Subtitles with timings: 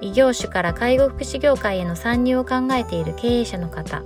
[0.00, 4.02] 異業種から介護福祉業界への参入を考えている経営者の方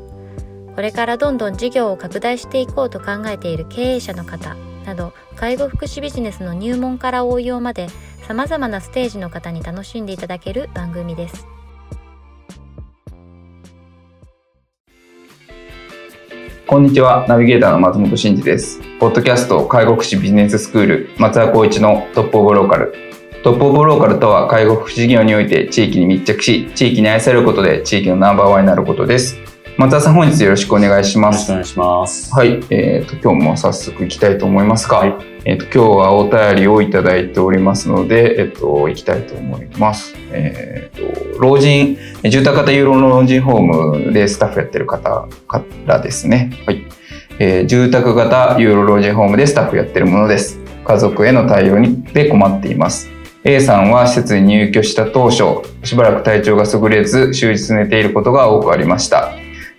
[0.74, 7.88] これからどんどん事業を拡大していこうと考えている経営者の方など介護福祉ビジネスの入門から応用まで
[8.26, 11.46] さまざまなステージの方に楽しんでいただける番組です。
[16.66, 18.80] こんにちは、ナビゲーターの松本真二です。
[18.98, 23.13] ポッドキャスト介護福祉ビジネススクール松田光一のトップオブローカル。
[23.44, 29.36] トップオブローカルとは介護福祉事業において地域に密着し、地域に愛されることで地域のナンバーワンになることです。
[29.76, 31.52] 松田さん、本日よろしくお願いします。
[31.52, 32.34] よろしくお願いします。
[32.34, 32.52] はい。
[32.70, 40.16] えっ、ー、と、今日も早速行きたいと思いますが、はい、えっ、ー、と、今日はお便りをいただいておりますので、えっ、ー、と、行きたいと思います。
[40.32, 43.60] えっ、と、老人、住宅型ユーロの老人ホー
[44.06, 46.50] ムでスタッフやってる方からですね。
[46.64, 46.86] はい。
[47.38, 50.60] えー、住宅型ユーロ老人ホームでスタッフやってるものです。
[50.86, 53.13] 家族への対応にで困っています。
[53.46, 55.44] A さんは施設に入居した当初、
[55.82, 59.34] しばらく体調が優れず、終日寝ていることが多くありました。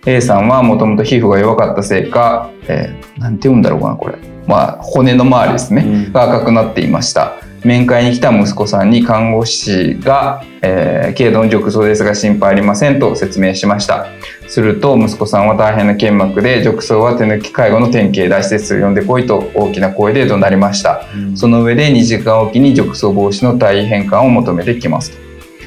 [0.06, 4.18] A さんはもともと皮膚が弱かったせいか、えー、なんて言うんだろうかな、これ。
[4.46, 7.32] まあ、骨の周りですね、うん、が赤くなっていました。
[7.64, 14.06] 面会に来た息子さんに看護師が、えー、軽度の褥瘡ですが心配ありませんと説明しました。
[14.48, 21.06] すると息子さんは大変な剣幕で褥瘡は手抜き介護の典型大施設を呼んでこいと大きな声で怒鳴りました。
[21.14, 25.18] うん、その上で2時間おきに褥瘡防止の体位変換を求めてきますと。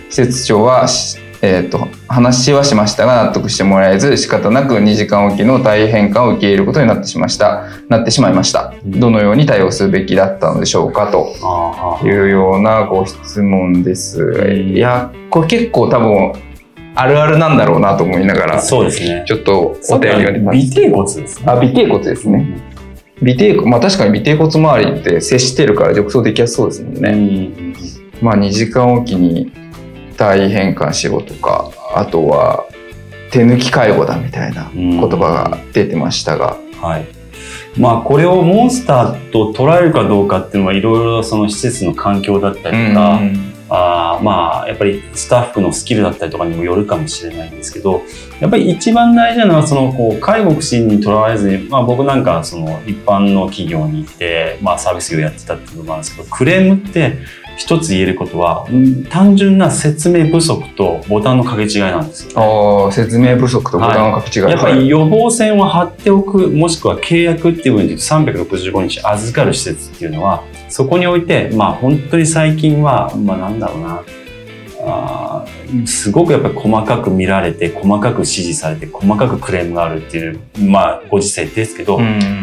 [0.09, 0.87] 施設長は
[1.41, 7.63] えーと、話はしましたが納得してもらえず仕方なく2時間おきの体変化を受け入れることになってしました。
[7.87, 11.33] なってしまいました、どのように対応するべきだったのでしょうかと
[12.05, 16.33] いうようなご質問です、いやこれ結構多分
[16.99, 19.23] あるあるなんだろうなと思いながらそうですね。
[19.25, 21.45] ちょっとお便りが出まし尾てい骨ですね。
[21.47, 22.61] あ尾てい骨ですね、
[23.21, 27.75] 尾ていまあ確かに尾てい骨周りって接してるから褥瘡できやすそうですもんね、うん、
[28.21, 29.51] まあ2時間おきに
[30.17, 32.65] 体変換しろとかあとは
[33.31, 37.07] 手抜き介護だみたいな言葉が出てましたが、はい。
[37.77, 43.21] まあこれをモンスターと捉えるかどうかっていうのはいろいろその施設の環境だったりとか、
[43.69, 48.03] あまあやっぱりスタッフのスキルだったりとかにもよるかもしれないんですけど
[48.39, 57.17] やっぱり一番大事なのはそのこう介護福祉にとらわれずに、まあ、僕なんかその一般の企業に行って、まあ、サービス業やってたっていうのもあるんですけどクレームって
[57.59, 58.65] 一つ言えることは、
[59.09, 74.03] 単純な説明不足とボタンの掛け違いなんですよ、ね、ああ、説明不足とボタンの掛け違い、はい、やっぱり予防線を張っておく、もしくは契約っていう部分で365日預かる施設っていうのは、そこにおいて、まあ本当に最近は、まあなんだろうな、
[74.81, 75.45] あ
[75.85, 81.99] すごくやっぱり細かく見られて細かく指示されて細かくクレームがあるっていうまあご時世ですけど、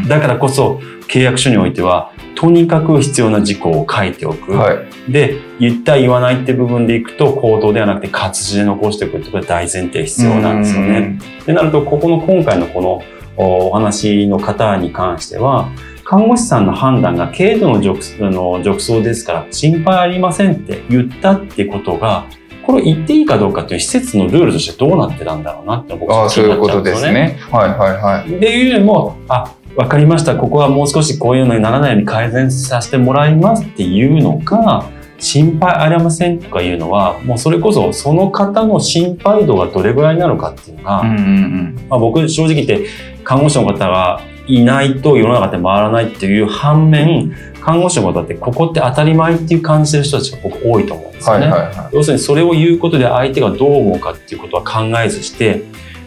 [0.09, 4.75] だからこそ契約書においてはとにかく必要な事項を書いておく、は
[5.09, 11.19] い、で言った言わないって部分でいくと口頭ではなくて活字で残しておくってことが大前提必要なんですよね。
[11.47, 13.03] でなるとここの今回のこの
[13.39, 15.71] お話の方に関しては
[16.09, 22.27] 看護師さんの判断が軽度の褥の褥瘡ですから心配ありませんって言ったってことが
[22.65, 27.39] これ言っていいかどうかっていう施設のルールとしてどうなってたんだろうなって僕は気になっちゃうんですよね。
[27.51, 28.37] はいはいはい。
[28.37, 42.87] っていうよりもあ分かりましたここはもう少しこういうのにならないように改善させてもらいますっていうのか心配ありませんとかいうのはもうそれこそその方の心配度がどれぐらいなのかっていうのが、うんうんうんまあ、僕正直言って
[43.23, 55.65] 看護師の方がいないと世の中って回らないっていう反面看護師の方ってここって当たり前っていう感じてる人たちが僕多いと思うんですよね、はいはいはい、要するにそれを言うことで相手がどう思うかっていうことは考えずして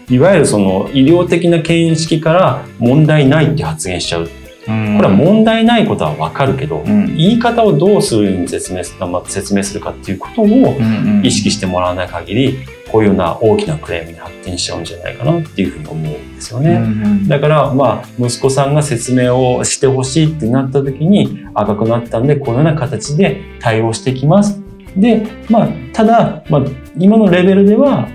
[0.09, 4.29] いわゆるその医療的な見識から問題ないって発言しちゃう。
[4.65, 8.83] これは問題ないことはわかるけど、うん、言い方をどうするに説明
[9.25, 10.77] 説明するかっていうことを
[11.23, 12.59] 意識してもらわない限り、
[12.91, 16.71] こういうような大きなクレームに発展しちゃうんじゃないかなっていうふうに思うんですよね。
[16.71, 24.61] うんうん、だから、まあ、息子さんが説明をしてほしいってなった時に赤くなったんで、このような形で対応していきます。
[24.95, 26.61] で、まあ、ただ、まあ、
[26.97, 28.07] 今のレベルでは、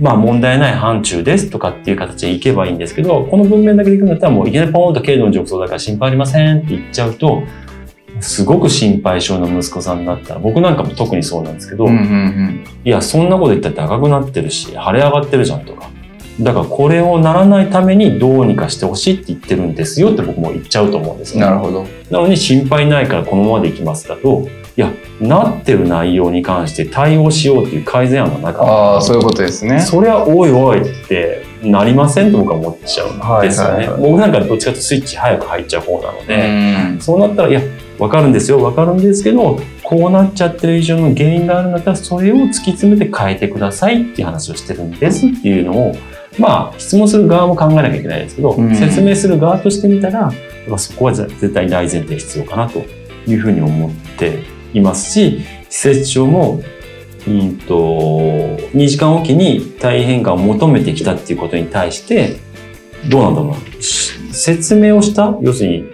[0.00, 7.42] まあ問題ない範疇ですとかっていう形でいけばいいんですけど、この文面だけでいくんだったらもういきなりポーンと軽度の褥瘡だから心配ありませんって言っちゃうと、
[8.20, 15.90] すごく心配性の息子さんだったら、僕なんかも特にそうなんですけど、うんうんいや、そんなこと言ったって赤くなってるし、腫れ上がってるじゃんとか。
[16.40, 21.40] だからこれをならないためにどうにかしてほしいって言ってるんですよって僕も言っちゃうと思うんですうん。
[21.40, 21.84] よ、なるほど。
[22.10, 28.72] なのに心配ないからこのままでいきますだと、いや、なってる内容に関して対応しようっていう改善案がなかった。
[28.72, 29.80] ああ、そういうことですね。
[29.80, 33.74] そりゃおいおいってなりませんと僕は思っちゃうんですよね。
[33.74, 33.88] はいはい。
[33.88, 36.48] はい僕なんかどっちかというとスイッチ早く入っちゃう方なので、
[36.92, 37.00] うん。
[37.00, 37.60] そうなったら、いや、
[37.98, 45.96] わかるんですよ、わかるんですけど、こうなっちゃってる以上の原因があるんだったら、それを突き詰めて変えてくださいっていう話をしてるんですっていうのを、
[46.38, 48.74] まあ、質問する側も考えなきゃいけないですけど、うん。
[48.74, 50.32] 説明する側としてみたら、やっ
[50.70, 52.84] ぱそこは絶対大前提必要かなと
[53.26, 54.38] いうふうに思って
[54.74, 56.62] いますし、施設長も、
[57.26, 57.76] うんと、
[58.74, 62.36] 2時間おきに大変化を求めてきたっていうことに対して、
[63.08, 65.36] どうなんだろう説明をした？
[65.40, 65.84] 要するに、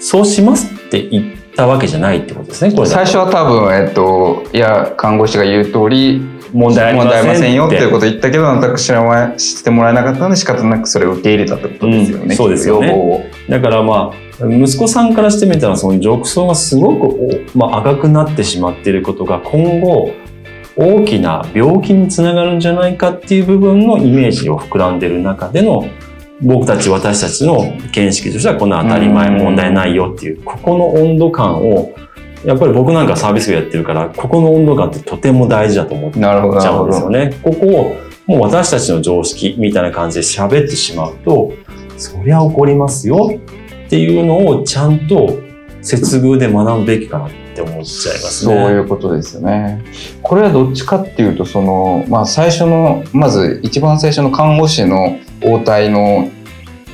[0.00, 6.20] そうしますって言ったわけじゃないってことですね、これ最初は多分、えっと、いや、看護師が言う通り、
[6.52, 12.24] 問題ありません問題ありませんよっていうことを言ったけど、全く知らましてもらえなかったので、仕方なくそれを受け入れたってことですよね。
[12.26, 13.30] うんそうですよね。
[13.48, 17.04] だからまあ、息子さんからしてみたら、その褥瘡がすごく
[17.54, 20.12] お、まあ、赤くなってしまっていることが今後、
[20.76, 25.88] 大きな病気につながるんじゃないかっていう部分のイメージを膨らんでる中での、
[26.42, 31.94] 僕たち、私たちの見識としてはこんな当たり前、うん問題ないよっていう、ここの温度感を、
[32.44, 36.82] やっぱり僕なんかサービス業やってるから、ここの温度感ってとても大事だと思っちゃなるほど。
[36.84, 37.34] うんですよね。
[37.42, 37.96] ここを
[38.26, 41.52] もう私たちの常識みたいな感じで喋ってしまうと、
[41.96, 43.40] そりゃ怒りますよ
[43.86, 45.38] っていうのをちゃんと
[45.80, 48.64] 接遇で学ぶべきかなって思っちゃいますそうね。
[48.66, 49.82] いうことですよね。
[50.22, 56.28] これはどっちかっていうと、その、まあ最初の、まず一番最初の看護師の応対の、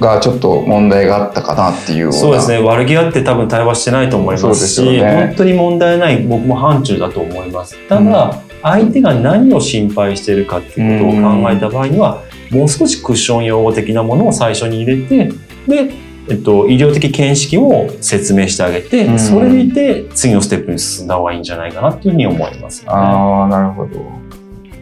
[0.00, 2.12] がちょっと問題があったかなっていう。
[2.12, 2.58] そうですね。
[2.58, 7.76] 悪気あって多分対話してないと思いますし、ね本当に問題ない僕も範疇だと思います。
[7.88, 15.32] ただ、相手が何を心配しているかっていうことを考えた場合には、もう少しクッション用語的なものを最初に入れて、
[15.68, 15.90] で、
[16.28, 22.88] えっと、医療的見識を説明してあげて、うんそれでいて次のステップに進んだ方がいいんじゃないかなっていうふうに思います、ね。
[22.90, 24.22] ああ、なるほど。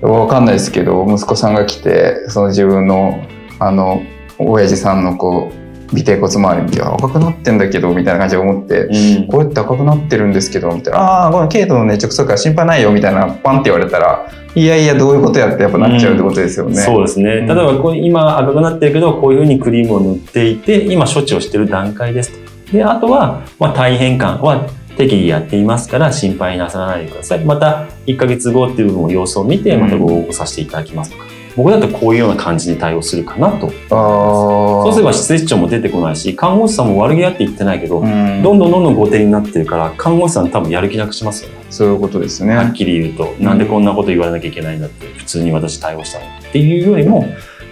[0.02, 3.22] わかんないですけど、息子さんが来て、その自分の、
[3.58, 4.02] あの、
[4.38, 5.59] 親父さんのこう、
[5.92, 16.74] 尾てい骨周り見て、あ赤くなってんだけど、みたいな感じで思って、うんこれって赤くなってるんですけど、みたいな、ああー、この軽度のね、直訴から心配ないよ、みたいな、パンって言われたら、いやいや、どういうことやってやっぱなっちゃうってことですよね。
[16.74, 17.30] そうですね。
[17.30, 22.72] うん例えばこう今赤くなってるけど、こういうふうにクリームを塗っていて、今処置をしている段階ですと。
[22.72, 27.44] で、あとは、まあ、大変感は適宜やっていますから心配なさらないでください。
[27.44, 31.29] また1ヶ月後っていう部分を様子を見て、またご応募させていただきますとか。
[31.56, 33.70] 僕だとこういうような感じに対応するかなと。
[33.88, 41.56] そうすれば施設長も出てこないし、看護師さんも悪気あって言ってないけど、うん、どんどんどんどん後手になってるから、看護師さん多分やる気なくしますよね。
[41.70, 42.56] そういうことですね。
[42.56, 47.26] はっきり言うと、なんでこんなこと言われなきゃいけないんだって、普通に私対応したのっていうよりも、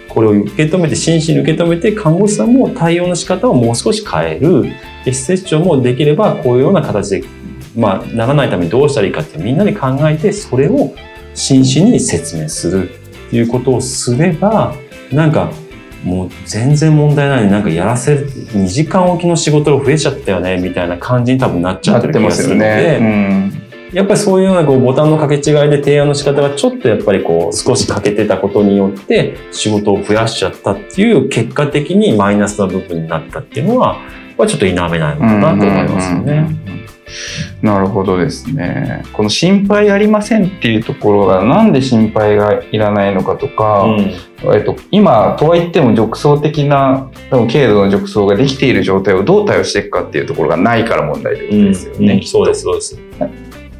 [0.09, 4.63] これを受け止めて、真摯に受け止めて、看護師さんも対応の仕方をもう少し変える。
[5.05, 7.23] で、施設長もできればこういうような形で、
[7.77, 10.93] まあ、ならないためにどうしたらいいかってみんなで考えて、それを
[11.33, 12.89] 真摯に説明する
[13.31, 14.75] いうことをすれば、
[15.11, 15.51] なんか、
[16.03, 23.69] もう全然問題ないなんかやらせる、2時間おきの仕事が増えちゃったよね、みたいな感じに多分なっちゃなってる気がまするので、ね。
[23.93, 33.99] やっぱりそういうようなこうボタンの掛け違いで提案の仕方がちょっとやっぱりこう少し欠けてたことによって仕事を増やしちゃったっていう結果的にマイナスな部分になったっていうのは、
[34.37, 36.78] まあちょっと否めないのかなと思いますよね。
[37.61, 39.03] なるほどですね。
[39.13, 43.85] この心配ありませんっていうところがなんで心配がいらないのかとか、
[44.53, 52.13] えっと、今とはいっても褥瘡的な多分軽度の褥瘡ができている状態をどう対応していくかっていうところがないから問題ということですよね。
[52.13, 52.99] うんそうです、そうです。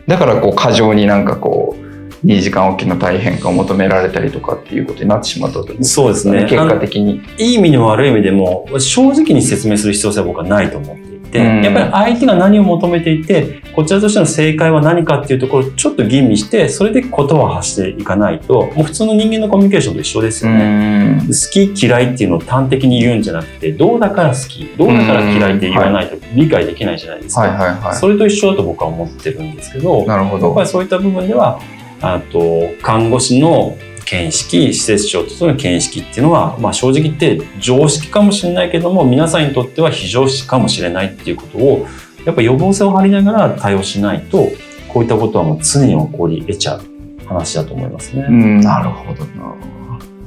[0.08, 1.89] だからこう過剰になんかこう
[2.26, 6.44] 2時間おきの大変化を求められたりとかっていうことになってしまったとそうですね。
[6.44, 7.22] 結果的に。
[7.38, 21.22] いい意味でも悪い意味でも正直に説明する必要性は僕はないと思っていて、うんやっぱり相手が何を求めていて、こちらとしての正解は何かっていうところをちょっと吟味して、それで言葉を発していかないと、もう普通の人間のコミュニケーションと一緒ですよね。
[21.28, 27.94] 好き嫌いっていうのを端的に言うんじゃなくて、どうだから好き、どうだから嫌いって言わないと理解できないじゃないですか。
[27.94, 30.64] それと一緒だと僕は思ってるんですけど、なるほどやっぱ。
[30.64, 31.60] りそういった部分では、
[32.02, 41.86] あと、看護師の見識、施設長としての見識っていうのは、まあ正直言って常識かもしれないけども、皆さんにとっては非常識かもしれないっていうことを、
[42.26, 44.50] やっぱ予防性を張りながら対応しないと、
[44.88, 46.82] こういったことはもう常に起こり得ちゃう
[47.28, 48.26] 話だと思いますね。
[48.28, 49.56] うん、なるほどな。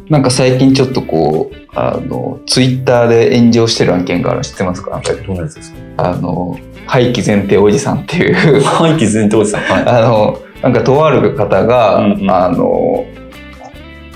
[0.08, 5.00] なんか最近ちょっとこう、あの、ツイッターで炎上してる案件があるの知ってますか？
[5.26, 5.78] どんなやつですか？
[5.96, 9.62] あの、廃棄前提おじさんっていう 廃棄前提おじさん。
[9.62, 9.84] はい。
[9.86, 13.06] あのなんかとある方が、うんうんあの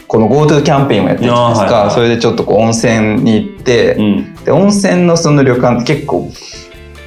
[0.08, 4.34] この GoTo キャンペーンをやってるじゃないですか、はいはいそれでちょっとこう温泉に行って、うん。
[4.44, 6.30] で温泉のその旅館って結構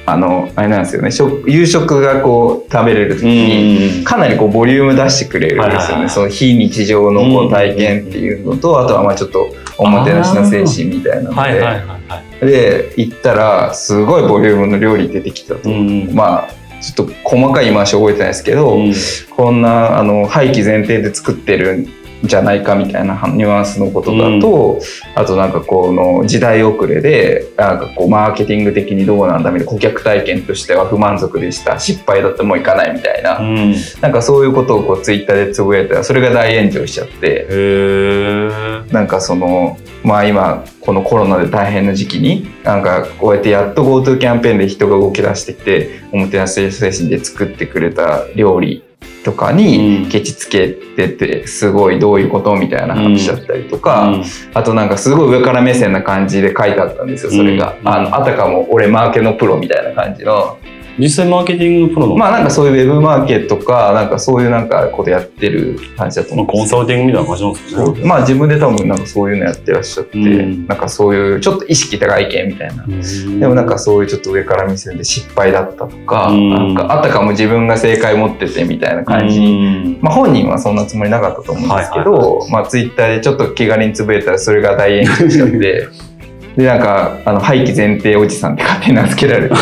[0.04, 4.04] あのあれなんですよね食夕食がこう食べれる時に、うん。
[4.04, 12.00] かなりこうボリューム出してくれるんですよね、その非日常のこう体験っていうのと、あとはまあちょっとおもてなしの精神みたいなので。
[12.40, 16.14] で行ったらすごいボリュームの料理出てきたと、うん。
[16.14, 18.94] まあちょっと細かい言い回し覚えてないですけど、うん。
[19.30, 24.80] こんなあの廃棄前提で作ってるんじゃないかみたいなニュアンスのことだと、
[25.14, 33.74] あとなんかこの時代遅れでなんかこうマーケティング的にどうなんだみたいな顧客体験としては不満足でした失敗だってもういかないみたいな、うん。
[34.00, 37.46] なんかそういうことをこうツイッターでつぶやいたらそれが大炎上しちゃって。
[38.92, 48.82] なんかそのまあ今このコロナで大変な時期になんかこうやってやっと GoTo キャンペーンで人が動き出してきておもてなし精神で作ってくれた料理
[49.24, 50.08] とかにうん。
[50.08, 54.24] ケチつけててすごいどういうことみたいな話だったりとか、うん。
[54.54, 57.88] あとなんかすごい上から目線な感じで書いてあったんですよそれが、うん。
[57.88, 60.58] あのあたかも俺マーケのプロみたいな感じの
[60.98, 68.04] 実際マーケティングのプロの、まあなんかそういうウェブマーケとかなんかそういうなんかことやってる感じだと思まあ、コンサルティングみたいな感じなんですよね。
[68.04, 70.66] まあ自分で多分なんかそういうのやってらっしゃって、うん。
[70.66, 73.40] なんかそういうちょっと意識高い系みたいな、うん。
[73.40, 76.50] でもなんかそういうちょっと上から見せで失敗だったとか、うん。
[76.50, 79.40] なんかあたかも自分が正解持っててみたいな感じ。
[79.40, 85.88] に、まあ本人はそんなつもりなかったと思うんですけど、はいまあツイッターでちょっと気軽につぶやいたらそれが大炎上しちゃって。
[86.56, 89.54] でなんかあの廃棄前提おじさんって勝手に名付けられて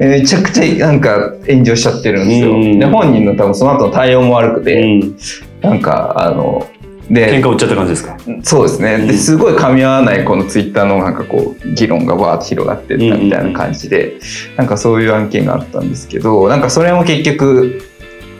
[0.04, 2.52] めちゃくちゃなんか炎上しちゃってるんですよ。
[2.52, 5.14] うんで本人の多分その後の対応も悪くうて、ん、
[5.60, 6.66] なんかあの
[7.10, 8.16] で喧嘩売っちゃった感じですか？
[8.42, 8.96] そうですね。
[9.00, 14.14] うんですごい噛み合わないこのツイッターのなんかこう議論がバーッと広がってったみたいな感じで、
[14.56, 17.82] なんかそういう案件があったんですけど、なんかそれも結局、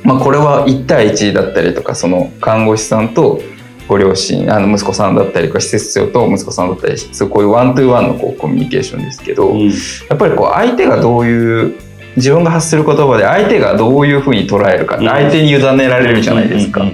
[0.03, 3.41] まあこれは1対1だったりとか、その看護師さんと
[3.89, 9.69] ご両親、あの息子さんだったりとか、施設長と息子さんだったりそうこういうワントゥーワンのこうコミュニケーションですけど、うん。
[9.69, 9.75] や
[10.15, 11.75] っぱりこう相手がどういう
[12.17, 16.85] 自分が発する言葉で相手がどういうふうに捉えるかって相手に委ねられるじゃないですか。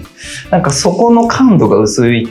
[0.50, 2.28] なんかそこの感度が薄い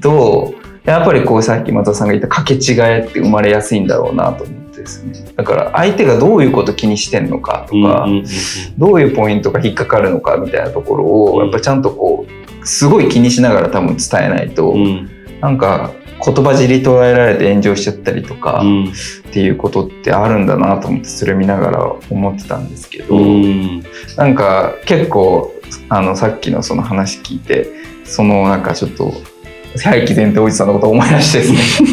[0.00, 0.54] と
[0.84, 5.12] やっぱりこうさっき松田さんが言った掛け違いって生まれやすいんだろうなと思ってですね。
[5.36, 8.06] だから相手がどういうこと気にしてんのかとか、
[8.76, 12.11] どういうポイントが引っかかるのかみたいなところをやっぱちゃんとこう
[12.64, 15.10] すごい気にしながら多分伝えないと、うん。
[15.40, 15.92] なんか
[16.24, 18.84] 言葉尻捉えられて炎上しちゃったりとか、うん。
[18.84, 23.82] っていうことってあるんだなと思ってそれ見ながら思ってたんですけど、うん。
[24.16, 25.52] なんか結構
[25.88, 27.68] あのさっきのその話聞いて
[28.04, 29.12] そのなんかちょっと
[29.78, 31.90] 廃棄前提おじさんのことを思い出してですね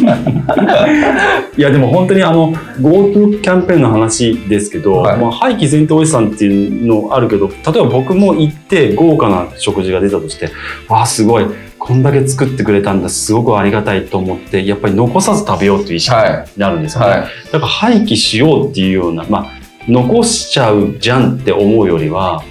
[1.56, 5.18] いやでも本当にあの GoTo キャンペーンの話ですけど、はい。
[5.18, 10.50] まあ、廃棄前提おじさんっていうのあるけど例えば僕も行って豪華な食事が出たとして
[10.88, 11.46] わあすごい。
[11.78, 16.22] こんだけ作ってくれたんだすごくありがたいと思ってやっぱり残さず食べようという意識に
[16.58, 17.20] なるんですよね、はい。
[17.50, 19.50] だから廃棄しようっていうような、まあ、
[19.88, 22.44] 残しちゃうじゃんって思うよりは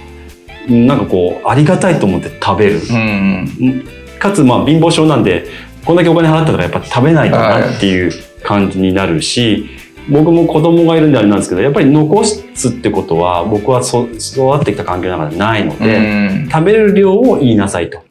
[0.68, 2.80] なんかこうありがたいと思って食べる。
[2.80, 5.46] うんかつまあ貧乏症なんで
[5.84, 8.12] こんだけお金払ったからやっぱ食べないとなっていう
[8.44, 9.68] 感じになるし、
[10.10, 16.48] 僕も子供がいるんであれなんですけどやっぱり残すってことは僕はそ育ってきた環境の中でないのうで、ん。
[16.50, 18.02] 食べれる量を言いなさいと。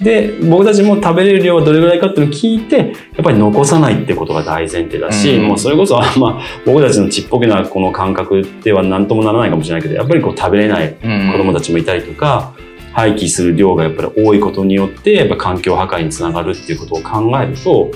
[0.00, 5.46] で僕たちも食べれる量はどれぐらいかっていうのを聞いてやっぱり残さないってことが大前提だし、うん。
[5.46, 11.32] もうそれこそ、 まあ、僕たちのちっぽけなこの感覚では何ともならないかもしれないけどやっぱりこう食べれないうん。
[11.32, 12.52] 子供たちもいたりとか、
[12.96, 17.90] 廃棄する量がやっぱり多いことによってやっぱ環境破壊につながるっていうことを考えると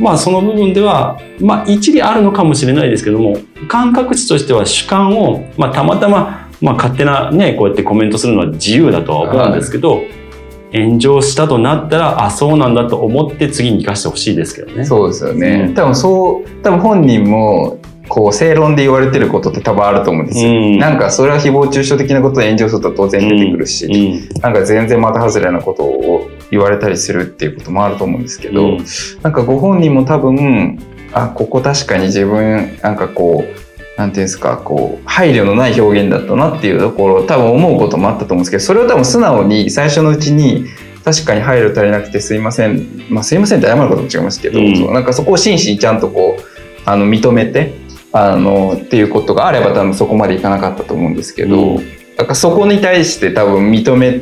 [0.00, 3.36] まあその部分ではまあ一理あるのかもしれないですけども
[3.68, 10.02] 感覚値としては主観を、まあ、たまたま、まあ、勝手なねこうやってコメントするのは自由だとは思うんですけど、
[10.72, 14.84] 炎上したとなったらあそうなんだと思って次に生かしてほしいですけどね。
[14.84, 17.78] そうですよね、うん多分そう多分本人も
[18.08, 20.78] こう正論で言われてることって多分あると思うんですよ、うん。
[20.78, 24.40] なんかそれは誹謗中傷的なことで炎上すると当然出てくるし、うん。
[24.40, 28.84] なんか全然また外れなことを言われたりするっていうこともあると思うんですけど、うん。
[29.22, 30.78] なんかご本人も多分
[31.12, 40.66] あここ確かに自分なんかこうなんていうんですかこう配慮のない表現だったなっていうところを多分思うこともあったと思うんですけどそれを多分素直に最初のうちに
[41.04, 43.06] 確かに配慮足りなくてすいません。
[43.10, 44.94] まあすいませんって謝ることも違いますけど、うん。
[44.94, 46.42] なんかそこを真摯にちゃんとこう
[46.84, 47.74] あの認めて
[48.12, 51.76] あのっていうことがあれば多分そこまでいかなかったと思うんですけど。
[51.76, 54.20] うんなんかそこに対して多分認め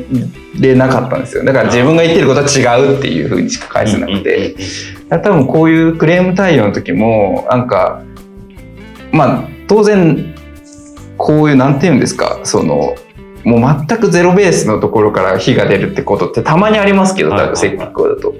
[0.59, 4.55] れなかったんですよだから自分が言ってることは違うっていうふうにしか返せなくて、
[5.09, 8.01] 多分こういうクレーム対応の時もなんか
[9.11, 10.33] まあ当然
[11.17, 12.95] こういうなんて言うんですかその
[13.43, 18.33] もう全くゼロベースのところから火が出るってことってたまにありますけど、はいはいはいせっかくだと。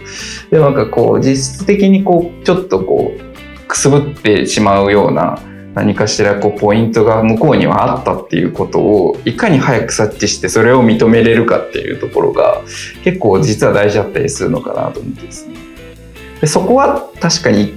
[0.50, 3.30] でもなんかこう実質的にこうちょっとこう
[3.71, 5.41] くすぶってしまうような
[5.75, 12.61] 何かしらこうポイントが向こうにはあったっていうことをいかに早く察知してそれを認めれるかっていうところが
[13.05, 15.55] 結構実は大事だったりするのかなと思ってですね。
[16.41, 17.73] でそこは確かに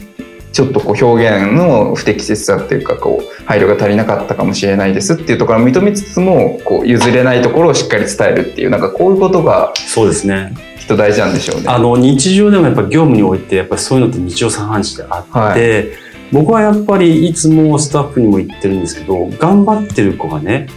[0.51, 10.74] ちょっとこう表現の不適切さっていうかこう配慮が足りなかったかもしれないですっていうところを認めつつもこう譲れないところをしっかり伝えるっていうなんかこういうことがそうですね。
[10.85, 11.69] きっと大事なんでしょうね。
[11.69, 15.85] あの日常でもやっぱ業務においてやっぱりそういうのって日常茶飯事であって、は
[16.31, 20.69] 僕はやっぱりいつもスタッフにも言ってるんですけど頑張ってる子がね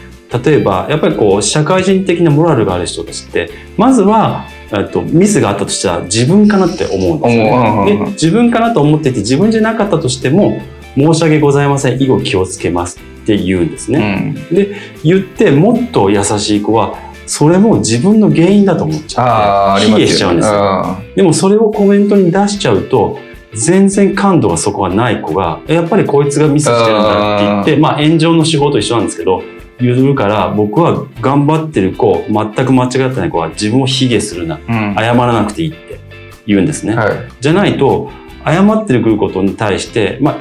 [0.46, 7.98] 例えばやっぱりこう社会人的なモラルがある人たちってまずはえっとミスがあったとしたら自分かなって思うんですよね。
[7.98, 10.62] で自分かなと思っていて自分じゃなかったとしても
[10.96, 14.16] 申し訳ございません以後気をつけますって言うんですうね。
[14.16, 14.36] ん、
[15.04, 16.98] 言ってもっと優しい子は
[17.28, 20.54] それも自分の原因だと思っちゃって卑下しちゃうんですよ。
[20.56, 23.20] あでもそれをコメントに出しちゃうと
[23.54, 29.44] 全然感度がそこはない子がやっぱりこいつがミスしてるんだって言ってまあ炎上の手法と一緒なんですけど
[29.80, 34.58] 譲るから僕は頑張ってる子全く間違ってない子は自分を卑下するな。
[34.58, 34.96] ーうん。
[34.96, 36.00] 謝らなくていいって
[36.46, 36.96] 言うんですね。
[36.96, 37.32] はい。
[37.40, 38.10] じゃないと
[38.46, 40.38] 謝ってくることに対して、まあ、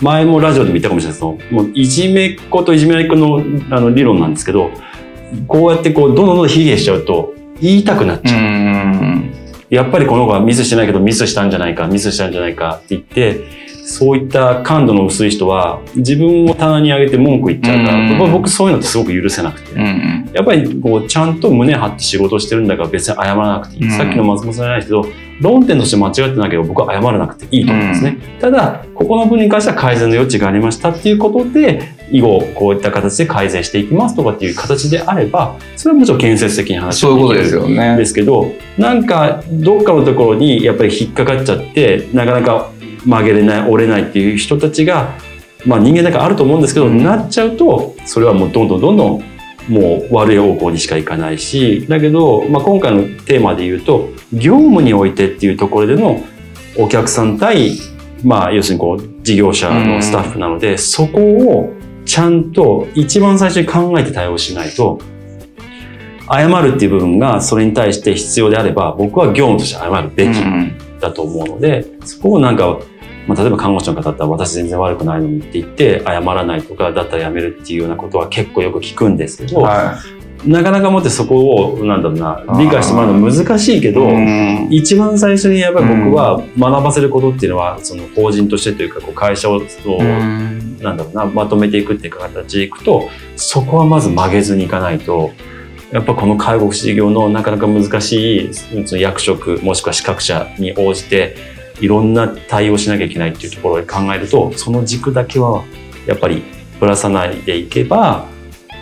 [0.00, 4.70] 前もラジオでも言ったかもしれないですけどもういじめっ子といじめられっ子のあの理論なんですけど
[5.46, 8.40] こうやってこうどんどんどん卑下しちゃうと言いたくなっうちゃう。
[8.40, 9.32] ん
[9.70, 13.40] やっぱりこの子はミスしてないけどミスしたんじゃないか、ミスしたんじゃないかって言って、
[13.86, 19.80] そういった感度の薄い人は自分を棚に上げて文句言っちゃうから、うん僕僕そういうのってすごく許せなくて。
[20.34, 23.84] やっぱりこうちゃんと胸張って仕事してるんだから別に謝らなくていい。
[23.84, 25.06] うんさっきの松本さんじゃないですけど、
[25.40, 28.18] 論点として間違ってなければ僕は謝らなくていいと思うんですね。
[28.40, 31.80] ただ、ここの分に関しては改善の余地がありましたっていうことで、
[32.12, 37.96] 以後こういった形で改善していきますとかっていう形であれば、それはもちろん建設的に話そういうことですよね。
[37.96, 42.70] ですけど、なんかどっかのところにやっぱり引っかかっちゃって、なかなか
[43.04, 45.14] 曲げれない、折れないっていう人たちが、
[45.64, 47.02] まあ人間だからあると思うんですけど、うん。
[47.02, 49.22] なっちゃうと、それはもうどんどんどんどん
[49.68, 56.22] もう悪い方向にしかいかないし、だけど、まあ今回のテーマで言うと、業務においてっていうところでの
[56.76, 57.78] お客さん対、
[58.24, 61.72] まあ要するにこう事業者のスタッフなので、そこを
[62.04, 65.00] ちゃんと一番最初に考えて対応しないと、
[66.30, 72.78] 謝るっていう部分がそれに対して必要であれば、僕は業務として謝るべきうんだと思うので、そこをなんか、
[73.26, 80.00] まあ、例えば看護師の方だったら私全然悪くないのにって言って謝らないとかだったらやめるっていうようなことは結構よく聞くんですけど、は
[80.46, 89.60] なかなかもってそこをなんだろうな理解してもらうの難しいけいど、うん一番最初にやっぱり僕は学ばせることっていうのはその法人としてというかこう会社を
[90.82, 95.30] なんだろうなまとめていくっていう形でいくとそこはまず曲げずにいかないと
[95.92, 101.36] やっぱこの介護福祉事業のなかなか難しいその役職もしくは資格者に応じて
[101.80, 105.64] いろんな対応しなきゃいけないっていうところで考えるとその軸だけは
[106.06, 106.42] やっぱり
[106.80, 108.26] ぶらさないでいけば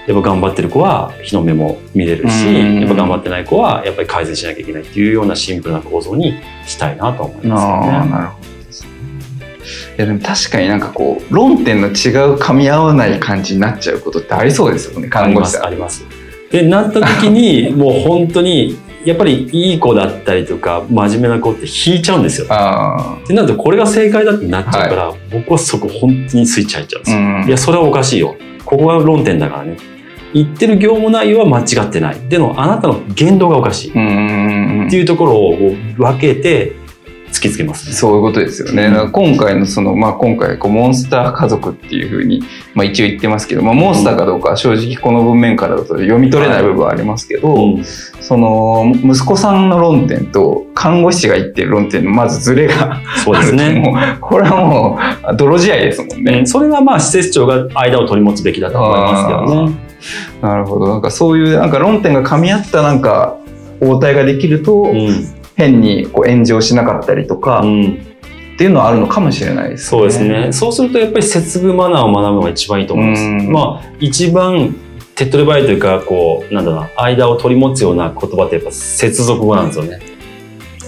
[0.07, 8.11] やっぱ頑張ってる子は日の目も見れるしうんやっぱ頑張ってない子はやっぱり改善しなきゃいけないっていうようなシンプルな構造にしたいなと思いますよね。
[8.11, 8.60] なるほどですね
[9.99, 11.93] いやでも確かになんかこう論点の違う
[12.37, 16.05] 噛み合わない感じになっちゃうことってありそうですよね看護師さんあります。
[16.51, 22.47] でなった時にもう本当にやっぱりいい子だったりとか真面目な子って引いちゃうんですよ。
[22.51, 27.21] あってなるとこれが正解だってなっちゃうから、僕はそこ本当にスイッチ入っちゃうんですあ、よ。
[27.21, 28.37] うん、いやそれはおかしいよ。
[28.65, 29.77] ここが論点だからね。
[30.35, 32.21] 言ってる業務内容は間違ってない。
[32.29, 33.91] でもあなたの言動がおかしい。
[33.91, 33.93] っ
[34.91, 35.57] ていうところを
[35.97, 36.73] 分けて
[37.41, 37.95] 突きつけますね。
[37.95, 38.85] そういうことですよね。
[38.85, 42.43] うん今回のその、まあ、今回こうモンスター家族っていうふうに、
[42.75, 47.85] まあ、一応言ってますけど、まあ、モンスターかどうかは正直この文面からだと読み取れない部分はありますけど、うん
[48.21, 53.81] その息子さんの論点と看護師が言ってる論点のまずズレがそうですね。
[53.81, 55.01] もうこれはも
[55.33, 56.39] う泥仕合ですもんね。
[56.41, 59.77] うんそれはまあ施設長が間を取り持つべきだと思いますけどね。
[60.43, 63.37] なるほどなんかそういうなんか論点が噛み合ったなんか
[63.81, 68.07] 応対ができると、うん変にこう炎上しなかったりとか、うん
[68.55, 70.53] っていうのはあるのかもしれないですそうですね。
[70.53, 73.23] そうするとやっぱり接遇マナーを学ぶのが一番いいと思います。
[73.23, 74.77] うんまあ一番
[75.15, 79.99] 手っ取り早いというかこうなんだろうな間を取り持つような言葉ってやっぱ接続語なんですよね。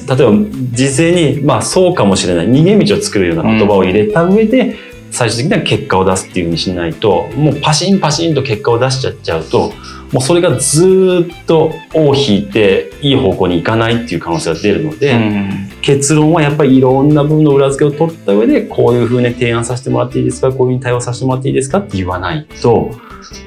[0.06, 0.32] 例えば
[0.72, 4.76] 事前にまあそうかもしれない逃げ道を作るような言葉を入れた上で、
[5.10, 9.72] 最終的には結果を出すっていうふうにしないともうパシンパシンと結果を出しちゃっちゃうと
[10.12, 15.12] もうそれがずーっと尾を引いていい方向に行かないっていう可能性が出るので。
[15.12, 22.92] うん結論はやっぱりいろんな部分の裏付けを取った上で、こういうふうに提案させてもらっていいですかこういうふうに対応させてもらっていいですかって言わないと、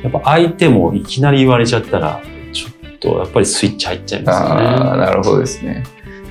[0.04, 5.06] やっぱ相手もいきなり言われちゃったら、ちょっとやっぱりスイッチ入っちゃいますよああ、ね。
[5.06, 5.86] なるほどですね。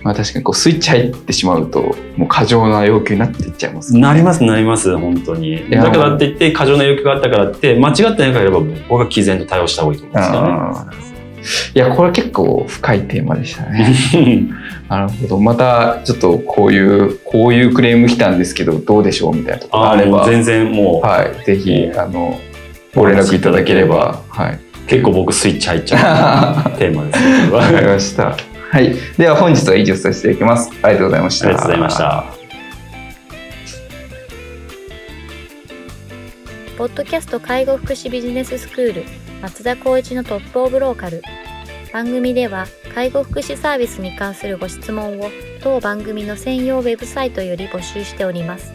[0.05, 5.67] まあ確かにこうスイッチ入ってしまうと、もう過剰な要求になっていっちゃいます、なります、なります、本当に。
[5.71, 11.15] やだからって言って、過剰な要求があったからって、間違ってなければ、僕は毅然と対応した方がいいと思うんですよね。
[11.75, 13.95] いや、これ結構深いテーマでしたね。
[14.89, 15.41] なるほど。
[15.41, 21.45] また、ちょっとこういう、こういうクレーム来たんですけど、どうでしょうみたいなところがああれば、全然もう、はい。
[21.47, 22.39] ぜひ、あの、
[22.95, 24.59] ご連絡いただければ、はい。
[24.87, 27.51] 結構僕スイッチ入っちゃう テーマですね。
[27.51, 28.37] わかりました。
[28.75, 28.93] はい。
[29.17, 30.69] では本日は以上させていただきます。
[30.83, 31.47] ありがとうございました。
[31.47, 32.25] ありがとうございました。
[36.77, 39.05] ポッドキャスト介護福祉ビジネススクール
[39.43, 41.23] 松田光一のトップオブローカル
[41.93, 45.31] 番組では介護福祉サービスに関するご質問を
[45.63, 48.75] 当番組の専用ウェブサイトより募集しております